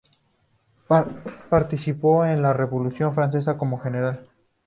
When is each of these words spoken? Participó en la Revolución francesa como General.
Participó 1.47 2.25
en 2.25 2.41
la 2.41 2.53
Revolución 2.53 3.13
francesa 3.13 3.55
como 3.55 3.77
General. 3.77 4.27